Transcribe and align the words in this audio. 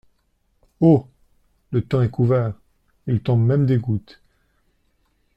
Oh! 0.81 1.05
le 1.69 1.83
temps 1.85 2.01
est 2.01 2.09
couvert, 2.09 2.55
il 3.05 3.21
tombe 3.21 3.45
même 3.45 3.67
des 3.67 3.77
gouttes!… 3.77 4.19